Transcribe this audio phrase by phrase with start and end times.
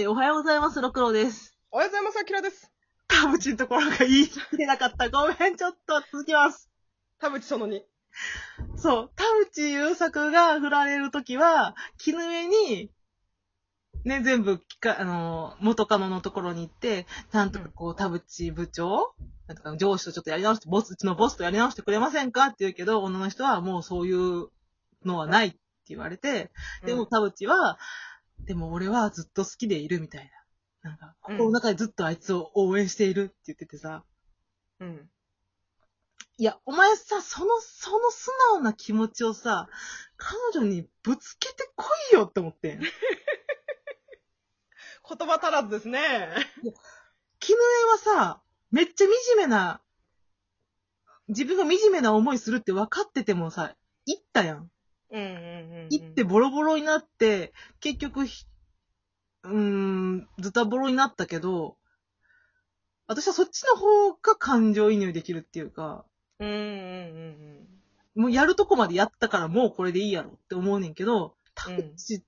[0.00, 1.58] え、おはようございます、ろくろです。
[1.72, 2.70] おはようございます、あきらです。
[3.08, 5.10] 田淵のところが言い切れなかった。
[5.10, 6.70] ごめん、ちょっと続きます。
[7.18, 7.80] 田淵その2。
[8.76, 12.92] そう、田淵優作が振られるときは、絹江に、
[14.04, 14.62] ね、全部
[14.96, 19.12] あの、元カノのところに行って、なんとかこう、田淵部長
[19.48, 22.44] なんとか上司とちょっとやり直して、ボス、うちのボスとやり直してくれませんか？
[22.44, 24.46] って言うけど、女の人はもうそういう
[25.04, 25.58] のはないって
[25.88, 26.52] 言われて、
[26.86, 27.80] でも田淵は、
[28.44, 30.30] でも俺はずっと好きでいるみたい
[30.82, 30.90] な。
[30.90, 34.04] なんか、心の中でずっとあいつを応援しているって言っててさ、
[34.80, 35.10] うん。
[36.38, 39.68] いや、お前さ、その、その素直な気持ちをさ、
[40.16, 42.80] 彼女にぶつけてこいよって思ってん。
[42.80, 42.90] 言
[45.26, 46.28] 葉足らずですね。
[47.40, 49.82] 絹江はさ、めっちゃ惨めな、
[51.26, 53.76] 自分が惨めな思いするって分かっててもさ、
[54.06, 54.70] 行ったやん。
[55.10, 55.88] うんうんうん。
[55.90, 58.46] 行ってボロボロになって、結局ひ、
[59.44, 61.76] うーん、ズタボロになったけど、
[63.06, 66.04] 私はそっちの方が感情移入できるっていうか、
[66.38, 67.68] うんうんうん
[68.14, 72.22] もうやるとこまでやったからもうこれでいいやろって思うねんけど、タうんッチっ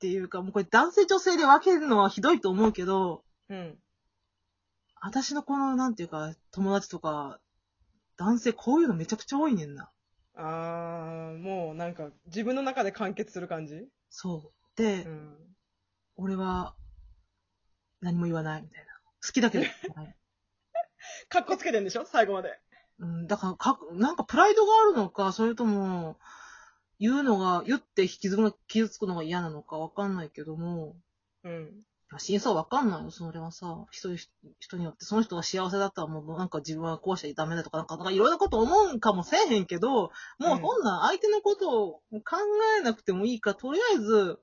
[0.00, 3.56] ていうか、もうこれ男性女性で分けるのはひどいと思うけど、うん。
[3.56, 3.78] うん。
[5.00, 7.38] 私のこの、なんていうか、友達とか、
[8.16, 9.90] 男性こういうのめちゃくちゃ多いねんな。
[10.40, 13.88] あー、もうなんか自分の中で完結する感じ？
[14.08, 14.80] そう。
[14.80, 15.36] で、うん。
[16.16, 16.76] 俺は、
[18.00, 18.92] 何も言わないみたいな。
[19.26, 19.64] 好きだけど。
[21.28, 22.04] かっこつけてんでしょ？
[22.06, 22.56] 最後まで。
[23.00, 26.18] うん、だからか、なんかプライドがあるのか、それとも、
[27.00, 30.96] 言うのが、言って引きずる傷つくのが嫌なのかわかんないけども、
[31.44, 31.82] うん。
[32.16, 33.84] 真相わかんないよ、それはさ。
[33.90, 41.92] 人、人によって、その人が幸せだったらもうなんか自分はこうしちゃダメだとか、なんか、なんかいろいろなこと思うんかもせえへんけど、もうそんなん相手のことを
[42.24, 42.36] 考
[42.80, 44.38] えなくてもいいから、とりあえず、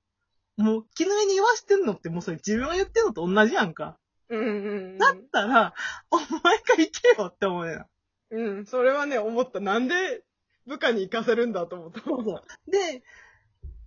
[0.58, 3.98] もう、絹江に言わしてんのってもうそれ自分が言ってんのと同じやんか。
[4.30, 4.98] うんうんうん。
[4.98, 5.74] だったら、
[6.12, 7.88] お前が行けよって思うねんな。
[8.32, 8.66] うん。
[8.66, 9.60] それはね、思った。
[9.60, 10.24] なんで
[10.66, 12.02] 部下に行かせるんだと思った。
[12.02, 12.72] そうそう。
[12.72, 13.04] で、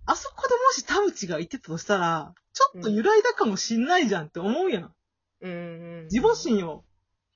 [0.09, 4.93] あそこでもし田淵がいてたとしたら、ちょっと揺らいだかもしんないじゃんって思うやん。
[5.41, 5.55] うんう
[6.01, 6.03] ん。
[6.05, 6.83] 自母心よ。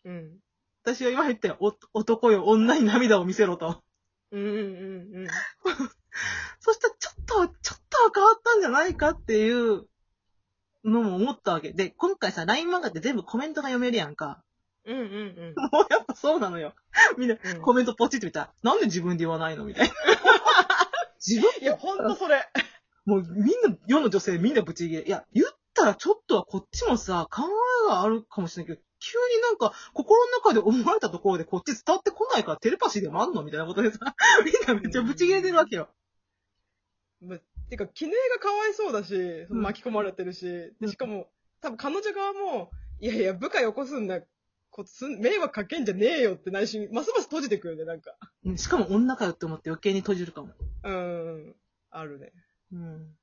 [0.05, 0.39] うん。
[0.83, 1.57] 私は今言ったよ。
[1.59, 3.83] お男よ、女に涙を見せろと。
[4.31, 4.59] うんうんう
[5.25, 5.27] ん
[6.59, 9.87] そしたらちょっと、ちょっとは変わったんじゃないかっていう
[10.83, 11.73] のも思ったわけ。
[11.73, 14.43] で、今回さ、LINE 漫画って全部コメントが読めるやんか。
[14.85, 14.97] うん。
[14.97, 16.73] うんうん もうやっぱそうなのよ。
[17.19, 17.61] みんなうん。
[17.61, 19.65] コメントポチって見たら、なんで自分で言わないの？
[19.65, 19.93] みたいな。
[21.25, 22.45] 自分いや、ほんとそれ。
[23.05, 25.03] もうみんな、世の女性みんなブチギレ。
[25.03, 27.43] いや、言ったらちょっとはこっちもさ、考
[27.87, 33.99] えがあるかもしれないけど、急になんか、心の中で思われたところでこっち伝わってこないからテレパシーでもあんのみたいなことでさ、
[34.45, 35.89] みんなめっちゃブチギレてるわけよ。
[37.21, 37.37] ま、
[37.69, 41.29] てか、絹江がかわいそうだし、巻き込まれてるし、うんでしかも、
[41.61, 44.21] 多分彼女側も、いやいや、部下よこすんな、
[44.73, 48.15] こすん迷惑かけんじゃねえよって内心、ますます閉じてくるね、なんか。
[48.43, 50.49] うんしかも女かよって思って余計に閉じるかも。
[50.83, 51.55] うーん、
[51.91, 52.33] あるね。
[52.71, 53.15] うん。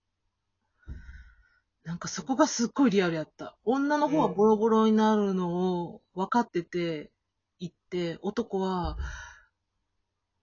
[1.83, 3.59] なんかそこがすっごいリアルやった。
[3.65, 7.10] 女の方はボロボロになるのを分かってて、
[7.59, 8.97] 言って、男は、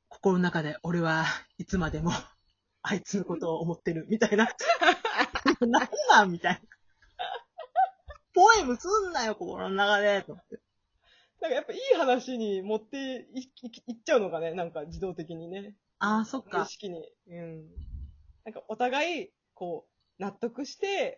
[0.09, 1.25] 心の中で俺は
[1.57, 2.11] いつまでも
[2.81, 4.49] あいつのことを思ってる、みたいな。
[5.61, 5.71] なん
[6.09, 6.31] なん？
[6.31, 6.59] みたいな。
[8.33, 10.21] ポエムすんなよ、心の中で。
[10.23, 10.59] と思って
[11.41, 13.51] なんかやっぱいい話に持っていい
[13.87, 15.75] いっちゃうのがね、なんか自動的にね。
[15.99, 16.65] ああ、そっ無意か。
[16.65, 17.11] 識に。
[17.27, 17.69] うん。
[18.45, 19.87] なんかお互い、こ
[20.19, 21.17] う、納得して、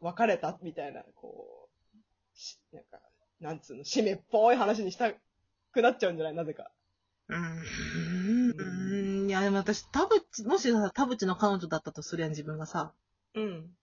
[0.00, 3.00] 別れたみたいな、こう、しなんか、
[3.40, 5.12] なんつうの、締めっぽい話にした
[5.72, 6.34] くなっちゃうんじゃない？
[6.34, 6.70] なぜか。
[7.28, 8.50] うーん。
[8.50, 12.92] うーんいや、でも私、田淵、もしさ、田淵の彼女だったとするやん、自分がさ。
[13.34, 13.76] うん。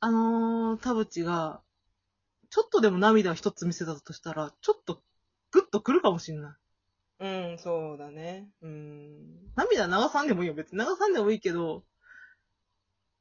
[0.00, 1.62] あのー、田淵が、
[2.50, 5.02] ちょっとでも涙一つ見せたとしたら、ちょっと、
[5.50, 6.56] グッとくるかもしんな
[7.20, 7.24] い。
[7.52, 8.48] うん、そうだね。
[8.62, 9.52] うん。
[9.54, 10.78] 涙流さんでもいいよ、別に。
[10.78, 11.84] 流さんでもいいけど、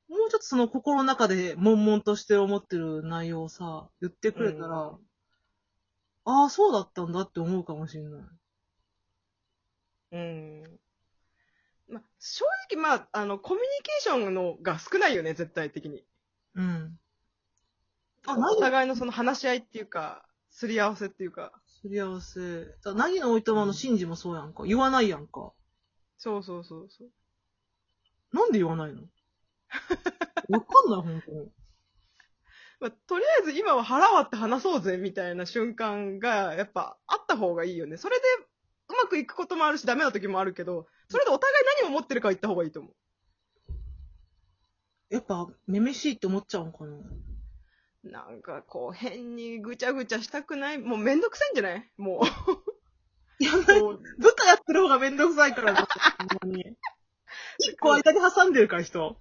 [0.09, 5.05] もうちょっとその心の中で悶々として思ってる内容をさ、言ってくれたら、うん
[6.25, 8.21] ああ、そうだったんだって思うかもしんない。
[10.11, 10.79] うん。
[11.87, 16.03] まあ、正直、まあ、あの、コミュニケーションのが少ないよね、絶対的に。
[16.55, 16.99] うん。
[18.27, 18.59] あ、お何？
[18.59, 21.51] 互いのその話し合いっていうか、すり合わせっていうか。
[21.81, 22.65] すり合わせ。
[22.83, 24.63] だなぎのおいとまの真治もそうやんか。
[24.63, 25.51] 言わないやんか。
[26.17, 27.09] そうそうそうそう。
[28.33, 29.03] なんで言わないの？
[30.49, 31.51] わかんない、ほんとに。
[32.79, 37.97] まあ、とりあえず今は腹割って話そうぜみたいな瞬間がやっぱあった方がいいよね。
[37.97, 38.23] それで
[38.89, 42.95] うまくいくこともあるしダメな時もあるけど、それでお互い何を持ってるか言った方がいいと思う。
[45.09, 46.97] やっぱ、めめしいって思っちゃうんかな。
[48.05, 50.77] なんかこう変にぐちゃぐちゃしたくない？
[50.77, 51.91] もうめんどくさいんじゃない？
[51.97, 52.21] も
[53.39, 53.63] いや、う。
[53.65, 55.87] こうずっとやってる方がめんどくさいからな、
[56.41, 56.63] ほんまに。
[57.59, 59.17] 一個間に挟んでるから、人。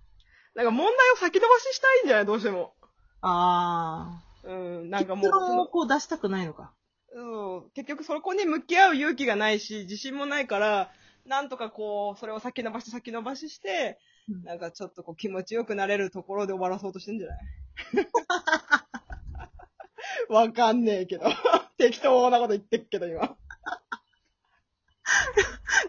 [0.55, 2.27] なんか問題を先延ばししたいんじゃない？
[2.27, 2.75] どうしても。
[3.23, 4.91] あうん、ー。
[4.91, 6.73] なんかもう結論をこう出したくないのか。
[7.17, 10.91] うん、結局そこに向き合う勇気がないし、自信もないから、
[11.27, 13.99] なんとかこう、それを先延ばし先延ばしして、
[14.29, 17.39] うんなんかちょっとこう気持ちよくなれるところで終わらそうとしてんじゃない？
[20.29, 21.25] わかんねえけど。
[21.79, 23.21] 適当なこと言ってっけど今。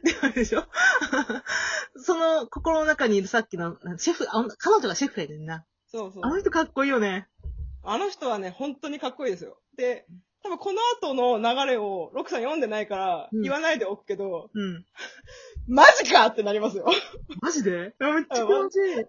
[0.04, 0.64] でもあれでしょ？
[1.98, 5.66] その心の中にいるさっきの、シェフ、あ彼女がシェフやねんな。
[5.88, 6.30] そうそうあ。
[6.30, 7.28] の人かっこいいよね。
[7.84, 9.58] あの人はね、本当にかっこいいですよ。
[9.78, 10.06] で、
[10.44, 14.86] 多分この後の流れを、ロクさん読んでないから、うん言わないでおくけど、うん。
[15.68, 16.86] マジかってなりますよ。
[17.42, 17.94] マジで？
[18.00, 19.06] めっちゃ気持ちいい。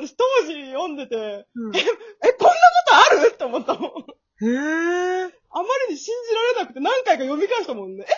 [0.00, 2.54] 私当時読んでて、うん、え、こんなこ
[2.86, 3.30] とある？
[3.34, 3.90] って思ったもん。
[3.90, 5.32] へー。
[5.50, 8.04] あまりに信じられなくて何回か読み返したもんね。
[8.08, 8.14] ええ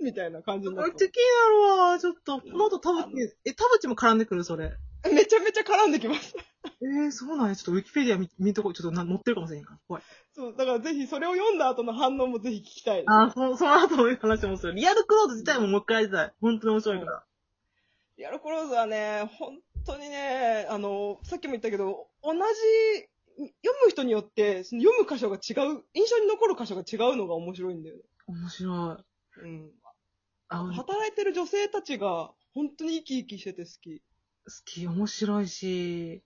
[0.00, 0.04] え？
[0.04, 1.22] みたいな感じになっめっちゃ気に
[1.60, 1.98] なるわ。
[1.98, 3.10] ちょっと、この後田淵、
[3.44, 4.72] え、田淵も絡んでくるそれ。
[5.02, 5.10] た。
[5.10, 6.34] めちゃめちゃ絡んできます。
[6.82, 7.56] えー、そうなんや。
[7.56, 8.74] ちょっとウィキペディア見見とこう。
[8.74, 9.78] ちょっとな載ってるかもしれんから。
[9.86, 10.02] 怖い。
[10.34, 13.06] そう、だからぜひそれを読んだ後の反応もぜひ聞きたいです。
[13.10, 14.74] あー、そ その後の話もする。
[14.74, 16.32] リアルクローズ自体ももう一回やりたい。
[16.40, 17.24] 本当に面白いから。
[18.18, 22.40] リアルクローズはね、本当にね、あの、さっきも言ったけど、同じ、
[23.36, 23.52] 読
[23.84, 28.02] む人によって、その読む箇所が違う、印象に残る箇所が違うのが面白いんだよね。
[28.26, 29.40] 面白い。
[29.42, 29.72] うん。
[30.48, 34.02] 働いてる女性たちが、本当に生き生きしてて好き。
[34.64, 36.22] き、面白いし、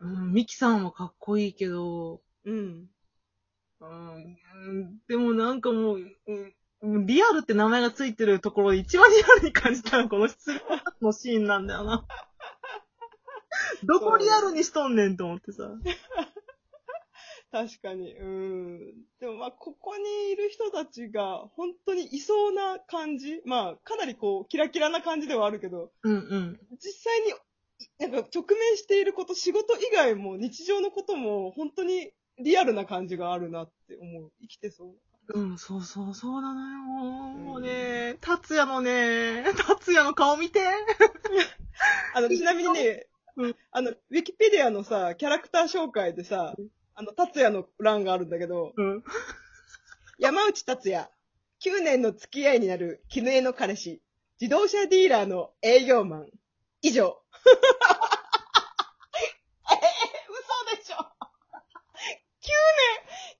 [0.00, 2.88] うん、ミキさんはかっこいいけど、うん。
[3.80, 6.54] うん、うんでもなんかもう、うん、
[7.06, 10.60] リアルって名前がついてるところで一番リアルに感じたのはこの質問
[11.00, 12.06] のシーンなんだよな。
[13.84, 15.70] どこリアルにしとんねんと思ってさ。
[17.54, 18.12] 確かに。
[18.12, 18.78] うん。
[19.20, 23.42] でもまあ、ここにいる人たちが、本当にいそうな感じ。
[23.44, 26.60] まあ、かなりこう、キラキラな感じではあるけど、うんうん。
[26.72, 27.32] 実際に、
[28.12, 34.32] なんか直面していること、仕事以外も日常のことも、本当にリアルな感じがあるなって思う。
[34.40, 35.13] 生きてそう。
[35.28, 36.78] うん、そうそう、そうなのよ。
[37.32, 40.60] もうね、達也のね、 達也の顔見て。
[42.14, 43.06] あの、ちなみにね、
[43.36, 46.54] うんあの、ウィキペディアのさ、キャラクター紹介でさ、
[46.94, 49.04] あの、達也の欄があるんだけど、うん。
[50.18, 51.08] 山内達也、
[51.60, 54.02] 9年の付き合いになる絹江の彼氏、
[54.40, 56.30] 自動車ディーラーの営業マン。
[56.84, 57.18] 以上。
[57.46, 57.56] えー、
[60.30, 61.08] 嘘でしょ ?9 年、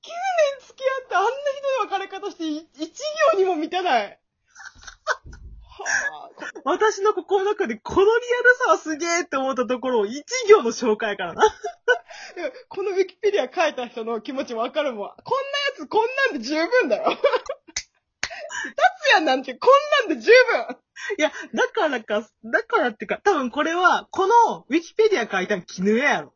[0.00, 2.92] 9年付き合ってあんなひどい別れ方してい一
[3.32, 4.20] 行にも満たない。
[5.76, 6.30] はあ、
[6.64, 8.18] 私の心の中でこのリアル
[8.64, 11.42] さはすげえって思ったところを一行の紹介からな。
[12.68, 15.08] このウィキペディア書いた人の気持ちわかるもん。
[15.24, 17.04] こんなやつこんなんで十分だよ。
[17.04, 17.18] 達
[19.14, 19.68] 也なんてこ
[20.06, 20.76] んなんで十分。
[21.18, 26.33] いや、だからか、だからってか、多分これは、このウィキペディア書いたの絹やろ。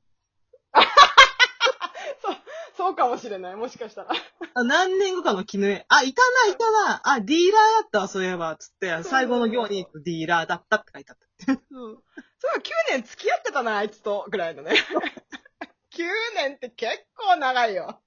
[2.78, 3.56] そう、かもしれない。
[3.56, 4.10] もしかしたら。
[4.54, 5.84] あ何年後かの絹江。
[5.88, 7.00] あ、いたな、いたな。
[7.02, 8.56] あ、ディーラーやったわ、そういえば。
[8.56, 11.26] つって、最後の行にディーラーだったって書いてあった。
[11.46, 11.58] そう。
[12.38, 14.76] そう、9年付き合ってたな、あいつと、ぐらいのね。
[15.92, 16.04] 9
[16.36, 18.00] 年って結構長いよ。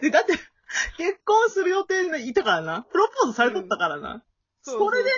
[0.00, 0.32] で、だって、
[0.96, 2.84] 結婚する予定でいたからな。
[2.84, 4.14] プロポーズされとったからな。
[4.14, 4.24] う
[4.62, 5.10] それで、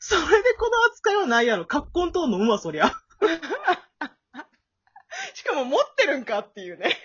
[0.00, 1.66] それでこの扱いはないやろ。
[1.66, 2.90] カッコン等飲むわ、そりゃ。
[5.34, 6.96] しかも持ってるんかっていうね。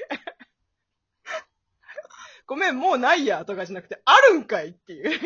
[2.45, 5.19] ごめん、もうないや、とかじゃなくて、あるんかいっていう。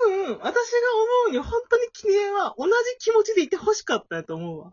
[0.00, 0.56] 多分、私が思
[1.28, 4.72] うに、本当に記念は同じ気持ちでいて欲しかったと思うわ。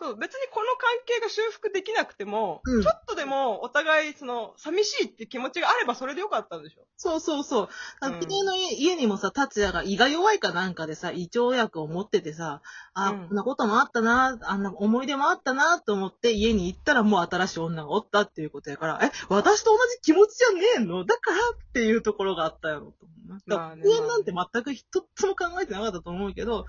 [0.00, 2.82] そう、別にこの関係が修復できなくても、うん。
[2.82, 6.86] ちょっとでもお互い、その、寂しいって気持ちがあればそれでよかったんでしょ？
[6.96, 7.68] そうそうそう。
[8.00, 8.20] あうん。
[8.20, 12.62] 絹江の家家にもさ、達也が胃が弱いかなんかでさ、胃腸薬を持っててさ、
[12.94, 13.28] あ、うん。
[13.28, 21.04] こんなこともあったな、あんな思い出もあったな、と思って家に行ったらもう新しい女がおったっていうことやから、え、私と同じ気持ちじゃねえの？
[21.04, 23.20] だからっていうところがあったやろと思う。
[23.46, 26.66] まあなんて全く一つも考えてなかったと思うけど、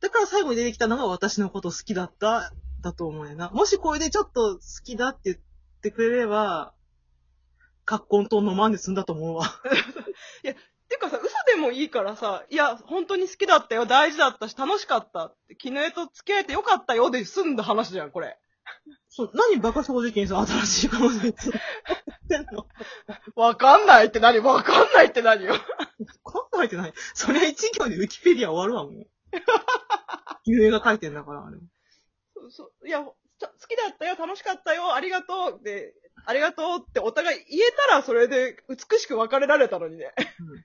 [0.00, 3.50] だから最後に出てきたのが私のこと好きだった、だと思うよな。
[3.50, 5.36] もしこれでちょっと好きだって言っ
[5.82, 6.72] てくれれば、
[7.84, 9.46] 格好と飲まんで済んだと思うわ。
[10.88, 18.38] てかさ、嘘でもいいからさ、いや、本当に好きだったよ、大事だったし、楽しかったって、絹江と付き合えてよかったよで済んだ話じゃん、これ。
[19.08, 21.52] そう、何バカ正直にさ、新しい彼女につっ
[22.28, 22.66] てんの？
[23.34, 24.38] わかんないって何？
[24.38, 25.54] わかんないって何よ。
[26.22, 26.92] 考えてない。
[27.14, 29.06] そりゃ一行でウィキペディア終わるわ、もう。
[30.44, 31.56] 有名が書いてんだから、あれ。
[32.34, 35.94] そうそういや、ちょ好きだったよ、楽しかったよ、ありがとうで、
[36.26, 40.12] ありがとうってお互い言えたらそれで美しく別れられたのにね。
[40.40, 40.58] うん。
[40.58, 40.62] い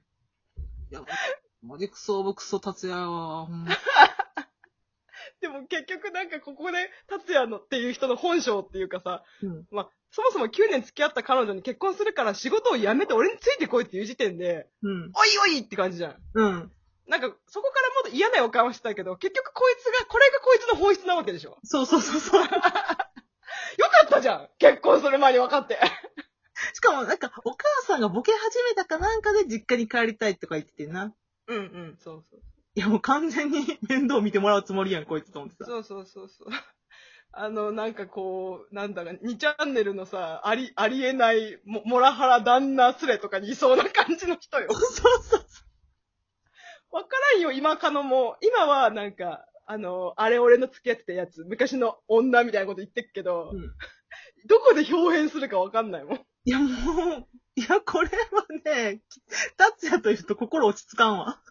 [0.91, 1.01] や、
[1.61, 3.71] マジクソオブクソ達也は、ほんま。
[5.41, 9.67] でも結局なんかここで達也のっていう人の本性っていうかさ、うん。
[9.71, 15.11] まあ、そもそも9年付き合った彼女に結婚するから仕事を辞めて俺についてこいっていう時点で、うん。
[15.13, 16.17] おいおいって感じじゃん。
[16.33, 16.71] うん。
[17.07, 21.57] なんか、そこからもっと嫌な予感はしてたけど、結局こいつが、これがこいつの本質なわけでしょ？
[21.63, 22.41] そうそうそうそう。
[22.43, 22.59] よか
[24.05, 25.79] ったじゃん結婚する前に分かって。
[26.73, 31.13] しかも、なんか、お母さんがボケ始めたかなんかで実家に帰りたいとか言っててな。
[31.47, 32.41] うんうん、そうそう。
[32.75, 35.65] いや、もう完全に面倒見てもらうつもりやん、こいつと思ってさ。
[35.65, 36.47] そうそうそうそう。
[37.37, 44.69] あの、なんかこう、なんだか、2チャンネルのさ、あり、ありえない、も、モラハラ旦那スレとかにいそうな感じの人よ。
[44.71, 45.44] そうそう
[46.95, 48.37] わからんよ、今かのも。
[48.41, 53.75] 今はなんか、あの、あれ俺の付き合ってたやつ、昔の女みたいなこと言ってっけど、うん
[54.47, 56.19] どこで表現するかわかんないもん。
[56.45, 59.01] いや、もう、いや、これはね、
[59.57, 61.41] 達也というと心落ち着かんわ。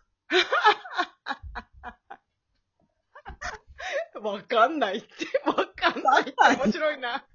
[4.23, 5.09] わかんないって、
[5.45, 6.33] わかんないって
[6.65, 7.27] 面白いな。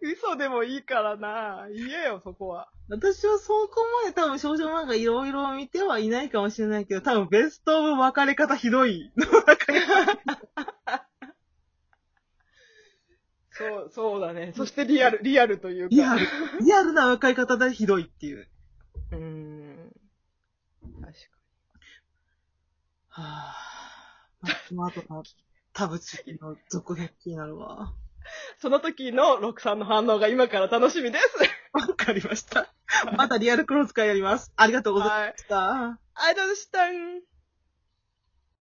[0.00, 1.66] 嘘でもいいからな。
[1.68, 2.70] 言えよ、そこは。
[2.88, 9.80] 私はそこまで多分少女漫画いろいろ見てはいないかもしれないけど、多分ベストオブ別れ方ひどいの中に
[13.50, 14.52] そう、そうだね。
[14.56, 15.88] そしてリアル、リアルというか。
[15.90, 16.26] リアル、
[16.60, 18.46] リアルな別れ方でひどいっていう。
[19.12, 19.92] うーん。
[21.00, 21.36] 確か
[23.08, 25.24] はぁ、まあ、その後の
[25.72, 27.94] 田淵の続編気になるわ。
[28.58, 31.36] その時のロクさんの反応が今から楽しみです。
[31.72, 32.72] わかりました。
[33.16, 34.52] またリアルクローズ会やります。
[34.56, 35.34] ありがとうございまはい。
[35.36, 35.58] した。
[35.64, 35.98] あ
[36.32, 37.35] りがとうございました。